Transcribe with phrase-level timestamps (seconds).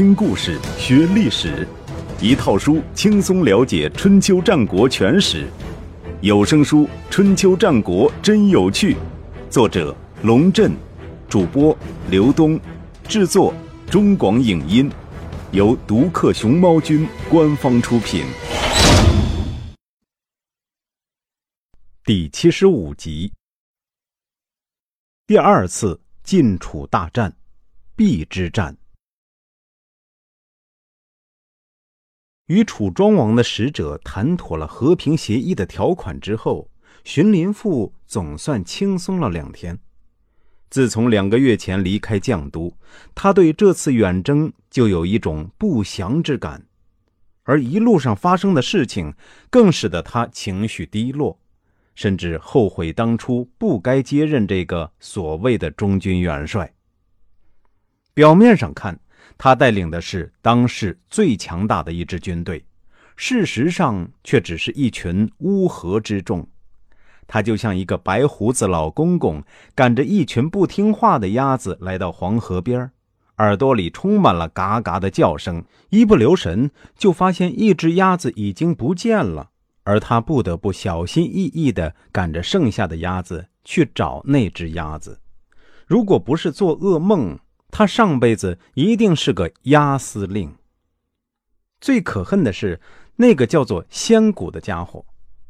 [0.00, 1.68] 听故事学历史，
[2.22, 5.46] 一套书轻松了解春秋战国全史。
[6.22, 8.94] 有声书《春秋战国真有趣》，
[9.50, 10.72] 作者龙震，
[11.28, 11.76] 主播
[12.08, 12.58] 刘东，
[13.06, 13.52] 制作
[13.90, 14.90] 中广影音，
[15.52, 18.24] 由独克熊猫君官方出品。
[22.04, 23.34] 第七十五集，
[25.26, 27.36] 第二次晋楚大战，
[27.98, 28.74] 邲之战。
[32.50, 36.68] 与楚庄王的使者谈妥了和平协议的条款之后，
[37.04, 39.78] 荀林父总算轻松了两天。
[40.68, 42.76] 自从两个月前离开绛都，
[43.14, 46.66] 他对这次远征就有一种不祥之感，
[47.44, 49.14] 而一路上发生的事情
[49.48, 51.38] 更使得他情绪低落，
[51.94, 56.74] 甚至后悔当初不该接任这个所谓的中军元帅。
[58.12, 58.98] 表面上看，
[59.42, 62.62] 他带领的是当世最强大的一支军队，
[63.16, 66.46] 事实上却只是一群乌合之众。
[67.26, 69.42] 他就像一个白胡子老公公，
[69.74, 72.90] 赶着一群不听话的鸭子来到黄河边
[73.38, 75.64] 耳朵里充满了嘎嘎的叫声。
[75.88, 79.48] 一不留神，就发现一只鸭子已经不见了，
[79.84, 85.18] 而他不得不小心翼翼地赶着剩下的鸭子去找那只鸭子。
[85.86, 87.38] 如果不是做噩梦，
[87.70, 90.54] 他上辈子一定是个押司令。
[91.80, 92.80] 最可恨的是，
[93.16, 95.04] 那个叫做仙谷的家伙，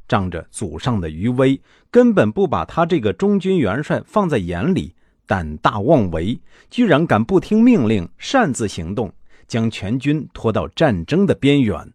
[0.06, 4.94] 仗着祖上的余威，根本不把他这个中军元帅放在眼里，
[5.26, 9.12] 胆大妄为，居然敢不听命令擅自行动，
[9.46, 11.92] 将全军拖到战争的边缘。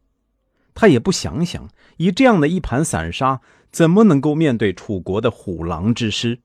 [0.74, 6.40] 他也不想想，以这样的一盘散沙，怎么能够面对楚国的虎狼之师？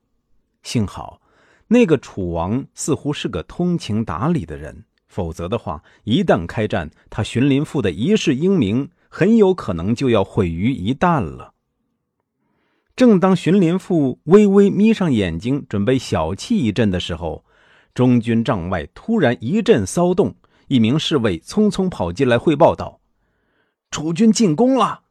[0.63, 1.20] 幸好。
[1.73, 11.53] 那个楚王似乎是个通情达理的人，否则的话，一旦开战，他荀林父的一世英名很有可能就要毁于一旦了。
[12.93, 17.45] 正当荀林父微微眯上眼睛，准备小憩一阵的时候，
[17.93, 20.35] 中军帐外突然一阵骚动，
[20.67, 22.99] 一名侍卫匆匆跑进来汇报道
[23.89, 25.03] ：“楚军进攻了。”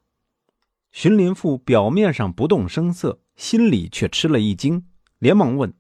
[0.92, 4.84] 荀林父表面上不动声色，心里却吃了一惊，
[5.18, 5.72] 连忙问。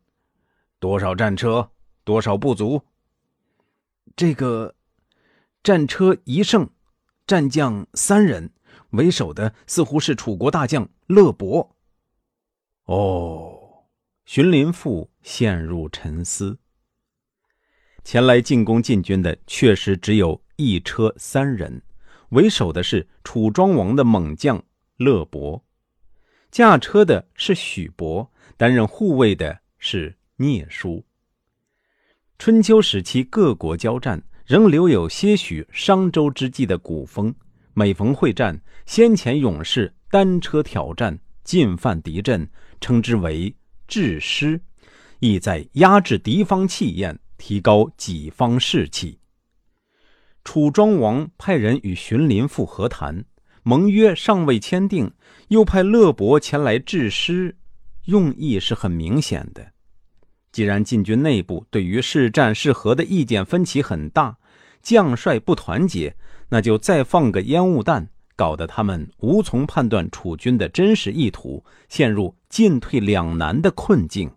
[0.80, 1.70] 多少战车？
[2.04, 2.82] 多少部族？
[4.16, 4.74] 这个
[5.62, 6.68] 战车一胜，
[7.26, 8.50] 战将三人，
[8.92, 11.76] 为首的似乎是楚国大将乐伯。
[12.86, 13.84] 哦，
[14.24, 16.58] 荀林父陷入沉思。
[18.02, 21.82] 前来进攻晋军的确实只有一车三人，
[22.30, 24.64] 为首的是楚庄王的猛将
[24.96, 25.62] 乐伯，
[26.50, 30.16] 驾车的是许伯，担任护卫的是。
[30.40, 31.04] 聂书。
[32.38, 37.34] 春秋时期各国交战，仍留有些许商周之际的古风。
[37.74, 42.48] 每逢会战，先遣勇士单车挑战，进犯敌阵，
[42.80, 43.54] 称之为
[43.86, 44.58] 制师，
[45.18, 49.18] 意在压制敌方气焰，提高己方士气。
[50.42, 53.26] 楚庄王派人与荀林父和谈，
[53.62, 55.12] 盟约尚未签订，
[55.48, 57.58] 又派乐伯前来制师，
[58.06, 59.72] 用意是很明显的。
[60.52, 64.36] 既然晋军内部对于是战是和的意见分歧很大，
[64.82, 66.16] 将帅不团结，
[66.48, 74.30] 那就再放个烟雾弹，搞得他们无从判断楚军的真实意图，陷入进退两难的困境。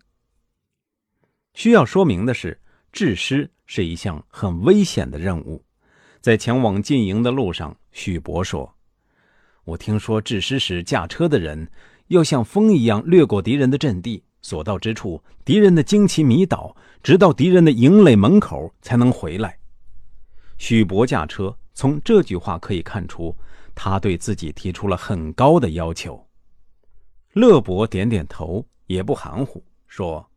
[1.54, 2.60] 需要说明的是，
[2.92, 5.64] 制师是一项很危险的任务。
[6.20, 8.74] 在前往晋营的路上，许伯说
[9.64, 11.68] ：“我听说制师时驾车的人
[12.08, 19.58] 要像风一样掠过敌人的阵地。”所到之处，敌人的旌旗迷倒，直到敌人的营垒门口才能回来。
[20.58, 23.34] 许伯驾车，从这句话可以看出，
[23.74, 26.22] 他对自己提出了很高的要求。
[27.32, 30.28] 乐伯点点头，也不含糊，说：“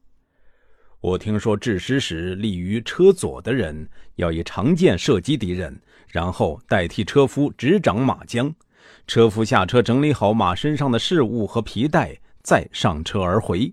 [1.01, 8.53] 我听说制师时立于车左的人，要以长剑射击敌人，然后代替车夫执掌马缰，
[9.05, 13.69] 车夫下车整理好马身上的饰物和皮带，再上车而回。”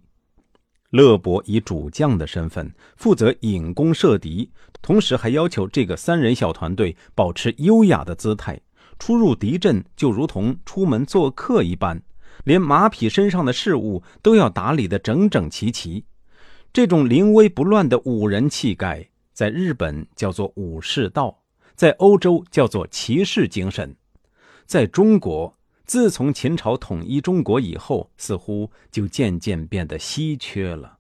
[0.94, 4.48] 乐伯以主将的身份负责引弓射敌，
[4.80, 8.60] 同时还要求这个三人小团队保持优雅的姿态，
[8.96, 12.00] 出入敌阵就如同出门做客一般，
[12.44, 16.04] 连马匹身上的饰物都要打理得整整齐齐。
[16.72, 21.36] 这种临危不乱的武人气概，在日本叫做武士道，
[21.74, 23.96] 在欧洲叫做骑士精神，
[24.64, 25.52] 在中国。
[25.86, 30.98] 自从秦朝统一中国以后，似乎就渐渐变得稀缺了。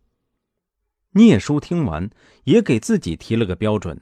[1.12, 2.10] 聂叔听完，
[2.44, 4.00] 也给自己提了个标准：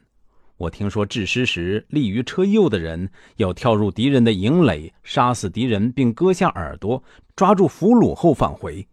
[0.57, 7.03] 我听说制师时立于车右的人要跳入敌人的营垒，杀死敌人，并割下耳朵，
[7.37, 8.89] 抓住俘虏后返回。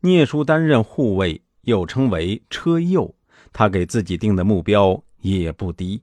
[0.00, 3.14] 聂叔担任护卫，又称为车右，
[3.52, 6.02] 他给自己定的目标也不低。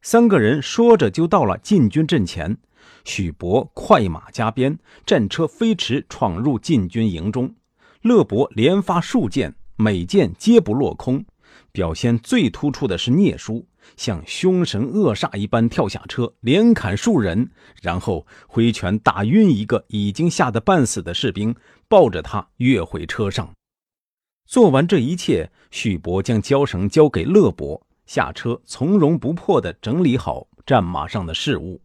[0.00, 2.58] 三个人说着就到了禁军阵前，
[3.04, 7.54] 许伯快马加鞭，战车飞驰，闯入晋军营中。
[8.02, 11.24] 乐伯连发数箭，每箭皆不落空。
[11.70, 13.66] 表现最突出的是聂叔。
[13.96, 17.50] 像凶神恶煞一般跳下车，连砍数人，
[17.82, 21.54] 然后挥拳打晕一个已经吓得半死的士兵，
[21.88, 23.50] 抱着他跃回车上。
[24.46, 31.80] 做完这一切，许伯将缰绳交给乐伯，下车从容不迫地整理好战马上的事物。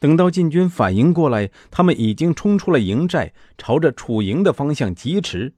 [0.00, 5.54] 等到晋军反应过来，他们已经冲出了营寨，朝着楚营的方向疾驰。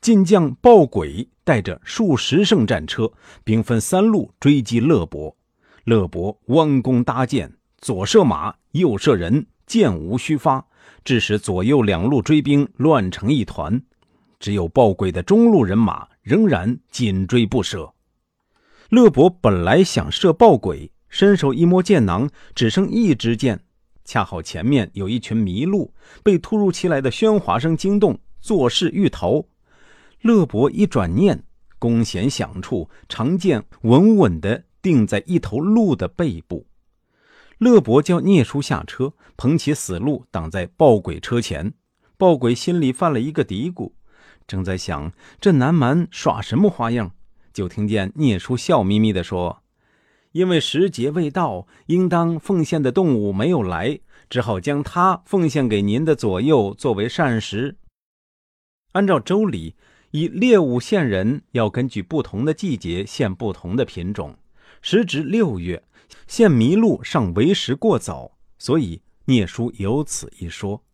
[0.00, 3.12] 晋将鲍诡带着数十乘战车，
[3.42, 5.36] 兵分三路追击乐伯。
[5.84, 10.66] 乐伯弯弓搭箭，左射马，右射人，箭无虚发，
[11.04, 13.82] 致使左右两路追兵乱成一团。
[14.40, 17.92] 只有鲍诡的中路人马仍然紧追不舍。
[18.90, 23.60] 乐伯本来想射鲍诡，伸手一摸箭囊，只剩一支箭，
[24.04, 25.94] 恰好前面有一群麋鹿，
[26.24, 29.44] 被突如其来的喧哗声惊动，作势欲逃。
[30.22, 31.44] 乐伯一转念，
[31.78, 36.66] 弓弦响处，长剑稳稳地定在一头鹿的背部。
[37.58, 41.74] 乐伯叫聂叔下车，捧起死鹿挡在暴鬼车前。
[42.18, 43.92] 暴鬼心里犯了一个嘀咕，
[44.48, 47.12] 正在想这南蛮耍什么花样，
[47.52, 49.62] 就听见聂叔笑眯眯地说
[50.34, 53.98] ：“因为时节未到，应当奉献的动物没有来，
[54.28, 57.78] 只好将它奉献给您的左右作为膳食。
[58.92, 59.74] 按照周礼。”
[60.14, 64.38] 以猎物献人，要根据不同的季节献不同的品种。
[64.80, 65.82] 时值六月，
[66.28, 70.84] 献麋鹿尚为时过早，所以聂叔有此一说。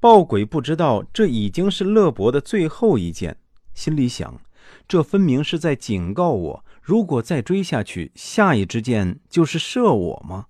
[0.00, 3.36] 豹鬼不知道这已经是乐伯的最后一件，
[3.74, 4.40] 心里想：
[4.88, 10.46] 这分明是在警告我，如果再追下去，下一支箭就是射我吗？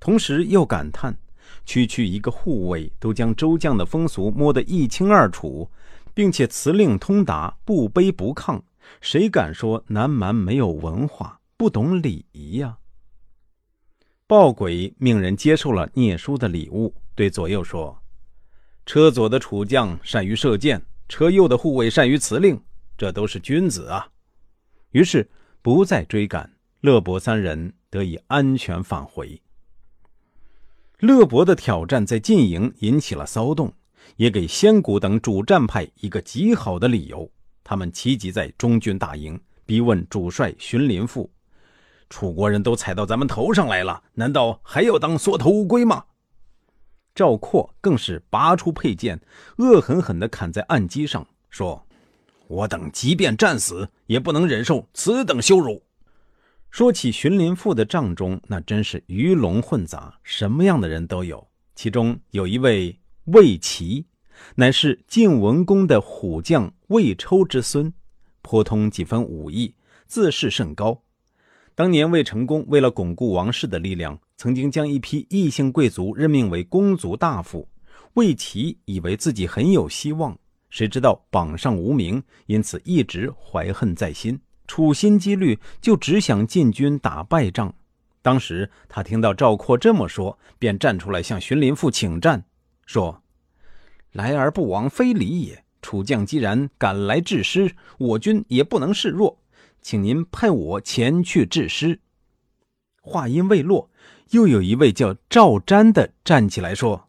[0.00, 1.18] 同时又感叹：
[1.64, 5.70] 区区一个护卫，都将周将的风俗摸得一清二楚。
[6.14, 8.60] 并且辞令通达，不卑不亢，
[9.00, 12.78] 谁敢说南蛮没有文化、不懂礼仪呀？
[14.26, 17.96] 豹鬼命人接受了聂叔的礼物，对左右说
[18.84, 22.60] ：“车左的楚将善于射箭，车右的护卫善于辞令，
[22.98, 24.06] 这都是君子啊。”
[24.92, 25.30] 于是
[25.62, 26.52] 不再追赶，
[26.82, 29.40] 乐伯三人得以安全返回。
[30.98, 33.72] 乐伯的挑战在晋营引起了骚动。
[34.16, 37.30] 也给仙谷等主战派一个极好的理由。
[37.62, 41.30] 他们齐集在中军大营，逼问主帅荀林父
[42.08, 46.06] ：“楚国人都踩到咱们头上来了，难道还要当缩头乌龟吗？”
[47.14, 49.20] 赵括更是拔出佩剑，
[49.58, 51.86] 恶狠狠地砍在案几上，说
[52.48, 55.82] ：“我等即便战死，也不能忍受此等羞辱。”
[56.70, 61.46] 说起荀林父的帐中，那真是鱼龙混杂，什么样的人都有。
[61.74, 62.98] 其中有一位。
[63.30, 64.06] 魏齐，
[64.54, 67.92] 乃是晋文公的虎将魏抽之孙，
[68.40, 69.74] 颇通几分武艺，
[70.06, 71.02] 自视甚高。
[71.74, 77.68] 当年魏成功为了巩固王室的力量，曾经将一批异姓贵族任命为公族大夫。
[78.14, 80.38] 魏齐以为自己很有希望，
[80.70, 87.74] 谁知道榜上无名，因此一直怀恨在心，处心积虑就只想进军打败仗。
[88.20, 92.44] 当时他听到赵括这么说，便站出来向荀林父请战。
[92.84, 93.22] 说
[94.12, 95.64] ：“来而不往非礼也。
[95.80, 99.38] 楚将既然赶来致师，我军也不能示弱，
[99.80, 102.00] 请您派我前去致师。”
[103.00, 103.88] 话音未落，
[104.30, 107.08] 又有一位叫赵瞻的站起来说：“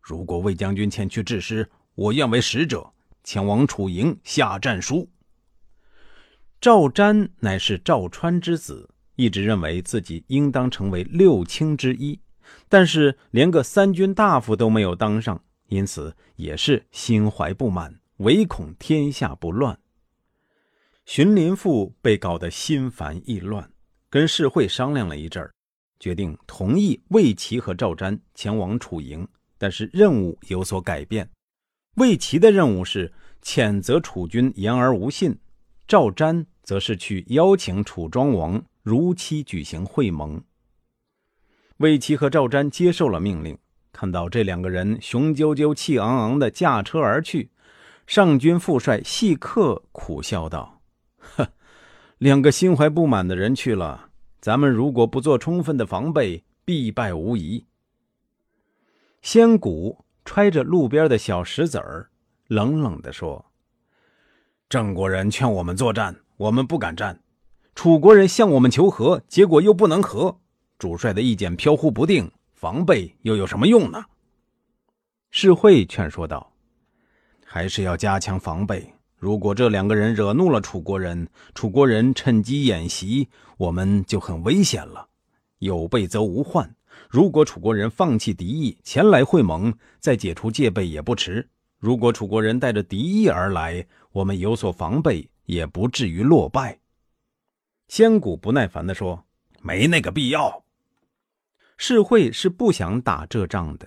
[0.00, 5.10] 如果魏将军前去致师，我愿为使者前往楚营下战书。”
[6.60, 12.20] 赵瞻乃是赵川之子，一直认为自己应当成为六卿之一。
[12.68, 19.78] 但是连个三军大夫都没有当上，因此也是心怀不满，唯恐天下不乱。
[21.06, 23.70] 荀林父被搞得心烦意乱，
[24.10, 25.52] 跟世会商量了一阵儿，
[25.98, 29.26] 决定同意魏齐和赵瞻前往楚营，
[29.58, 31.28] 但是任务有所改变。
[31.94, 35.38] 魏齐的任务是谴责楚军言而无信，
[35.86, 40.42] 赵瞻则是去邀请楚庄王如期举行会盟。
[41.78, 43.58] 魏齐和赵瞻接受了命令，
[43.92, 47.50] 看到这两个人雄赳赳、气昂昂的驾车而去，
[48.06, 50.80] 上军副帅细客苦笑道
[51.18, 51.52] ：“呵，
[52.18, 54.10] 两个心怀不满的人去了，
[54.40, 57.66] 咱们如果不做充分的防备，必败无疑。
[59.20, 62.08] 仙谷揣着路边的小石子儿，
[62.48, 63.44] 冷冷地说
[64.68, 67.14] ：“郑国人劝我们作战，我们不敢战；
[67.74, 70.38] 楚国人向我们求和，结果又不能和。
[70.78, 74.04] 主帅的意见飘忽不定，防备又有什么用呢？”
[75.30, 76.52] 世会劝说道
[77.44, 85.08] ：“还是要加强防备。”如果这两个人惹怒了楚国人，楚国人趁机演习，我们就很危险了。
[85.60, 86.74] 有备则无患。
[87.14, 91.48] 如果楚国人放弃敌意前来会盟，再解除戒备也不迟。
[91.78, 96.76] 如果楚国人带着敌意而来，我们有所防备，也不至于落败。
[97.86, 99.24] 仙谷不耐烦地说
[99.62, 100.64] ：“没那个必要。
[101.76, 103.86] 世会是不想打这仗的，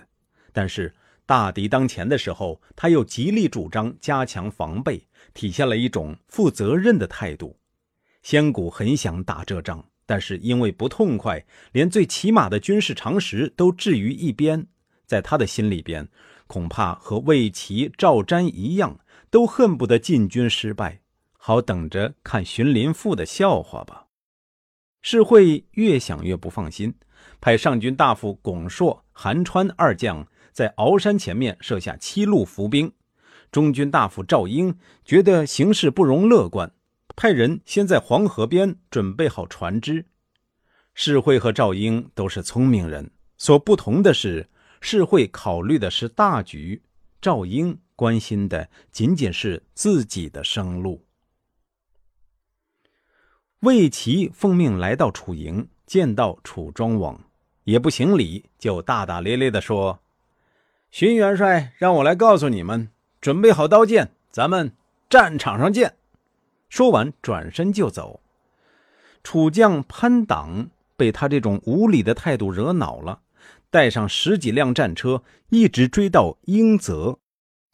[0.50, 0.94] 但是。”
[1.28, 7.54] 大敌当前的时候，他又极力主张加强防备，体现了一种负责任的态度。
[8.22, 14.66] 仙谷很想打这仗，但是因为不痛快，连最起码的军事常识都置于一边。
[15.04, 16.08] 在他的心里边，
[16.46, 24.06] 恐怕和魏齐、赵瞻一样，都恨不得进军失败，好等着看荀林赋的笑话吧。
[25.02, 26.94] 世会越想越不放心，
[27.38, 30.26] 派上军大夫巩硕、韩川二将。
[30.50, 32.90] 在鳌山前面设下七路伏兵，
[33.52, 36.72] 中军大夫赵英觉得形势不容乐观，
[37.18, 40.06] 派人先在黄河边准备好船只。
[40.94, 44.48] 世会和赵英都是聪明人，所不同的是，
[44.80, 46.80] 世会考虑的是大局，
[47.20, 51.04] 赵英关心的仅仅是自己的生路。
[53.62, 57.20] 魏齐奉命来到楚营，见到楚庄王，
[57.64, 59.98] 也不行礼，就大大咧咧地说。
[60.92, 64.70] 荀元帅让我来告诉你们，准备好刀剑，咱们
[65.10, 65.96] 战场上见。
[66.68, 68.20] 说完，转身就走。
[69.24, 73.20] 楚将潘党被他这种无礼的态度惹恼了，
[73.70, 77.18] 带上十几辆战车，一直追到英泽，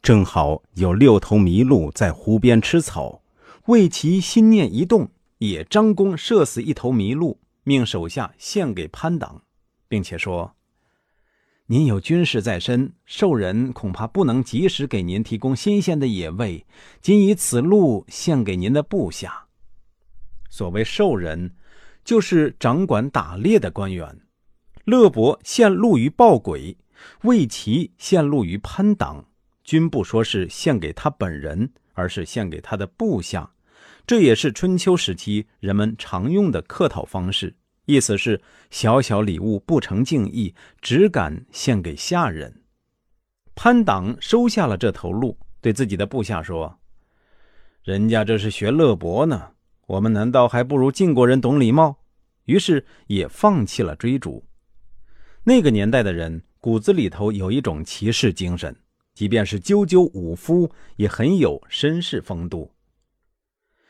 [0.01, 3.21] 正好有六头麋鹿在湖边吃草。
[3.67, 5.09] 魏齐心念一动，
[5.39, 9.41] 也张弓射死一头麋鹿，命手下献给潘党，
[9.87, 10.54] 并且说。
[11.67, 16.63] 您有军事在身，兽人恐怕不能及时给您提供新鲜的野味，
[17.01, 19.47] 仅以此鹿献给您的部下。
[20.47, 21.55] 所谓兽人，
[22.03, 24.15] 就是掌管打猎的官员。
[24.83, 26.77] 乐伯献鹿于豹鬼，
[27.23, 29.25] 魏齐献鹿于潘党，
[29.63, 33.49] 均不说是献给他本人，而是献给他的部下。
[34.05, 37.55] 这也是春秋时期人们常用的客套方式。
[37.85, 42.63] 意思是小小礼物不成敬意，只敢献给下人。
[43.53, 46.79] 潘党收下了这头鹿，对自己的部下说
[47.83, 49.51] ：“人家这是学乐伯呢，
[49.87, 51.97] 我们难道还不如晋国人懂礼貌？”
[52.45, 54.43] 于是也放弃了追逐。
[55.43, 58.75] 那个年代的人骨子里头有一种骑士精神，
[59.13, 62.71] 即便是赳赳武夫，也很有绅士风度。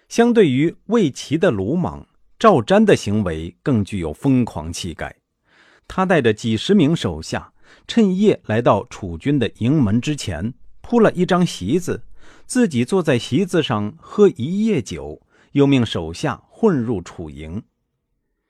[0.07, 2.07] 相对于魏齐的鲁莽。
[2.37, 5.15] 赵瞻的行为更具有疯狂气概，
[5.87, 7.53] 他带着几十名手下，
[7.87, 12.03] 趁夜来到楚军的营门之前，铺了一张席子，
[12.45, 15.21] 自己坐在席子上喝一夜酒，
[15.53, 17.63] 又命手下混入楚营。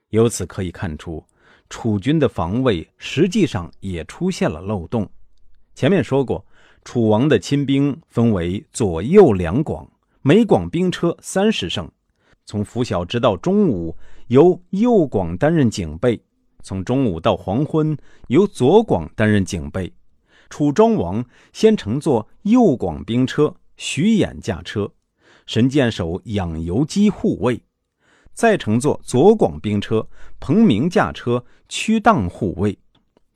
[0.09, 1.23] 由此可以看出，
[1.69, 5.07] 楚军的防卫实际上也出现了漏洞。
[5.75, 6.43] 前面说过，
[6.83, 9.87] 楚王的亲兵分为左右两广，
[10.23, 11.91] 每广兵车三十乘。
[12.45, 13.95] 从拂晓直到中午，
[14.27, 16.19] 由右广担任警备；
[16.61, 17.97] 从中午到黄昏，
[18.27, 19.91] 由左广担任警备。
[20.49, 24.91] 楚庄王先乘坐右广兵车，徐衍驾车，
[25.47, 27.57] 神箭手养由基护卫；
[28.31, 30.07] 再乘坐左广兵车，
[30.39, 32.77] 彭明驾车，屈荡护卫。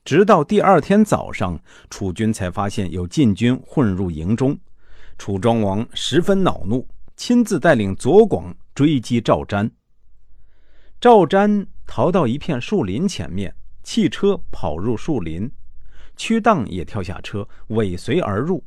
[0.04, 4.56] 直到第二天早上，楚军才发现有晋军混入营中，
[5.18, 6.86] 楚庄王十分恼怒，
[7.20, 8.56] 亲自带领左广。
[8.74, 9.70] 追击赵瞻，
[10.98, 15.52] 赵瞻逃到一片树林前面，弃车跑入树林，
[16.16, 18.64] 屈荡也跳下车尾随而入。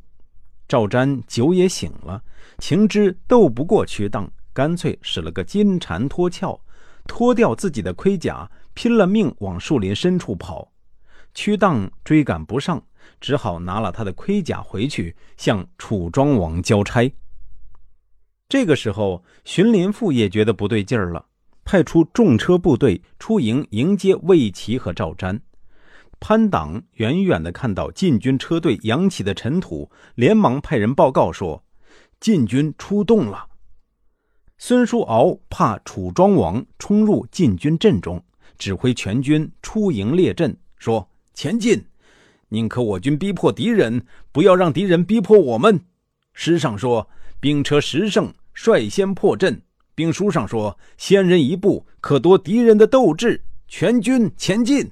[0.68, 2.22] 赵瞻酒也醒了，
[2.58, 6.60] 情知斗不过屈荡，干脆使了个金蝉脱壳，
[7.08, 10.70] 脱掉自己的盔甲，拼了命往树林深处跑。
[11.34, 12.80] 屈荡追赶不上，
[13.20, 17.12] 只好拿了他的盔甲回去向楚庄王交差。
[18.54, 21.26] 这个时候，荀林赋也觉得不对劲儿了，
[21.64, 25.40] 派出重车部队出营迎接魏齐和赵瞻。
[26.20, 31.64] 潘党远远的看到晋军车队扬起的尘土，连忙派人报告说
[32.20, 33.44] ：“晋军出动了。”
[34.56, 38.24] 孙叔敖怕楚庄王冲入晋军阵中，
[38.56, 41.84] 指挥全军出营列阵，说：“前进！
[42.50, 45.80] 宁可我军逼迫敌人，不要让敌人逼迫我们。”
[46.34, 47.08] 诗上说
[47.40, 49.60] ：“兵车十胜，率先破阵。
[49.94, 54.90] 兵书上说先人一步可夺敌人的斗志全军前进。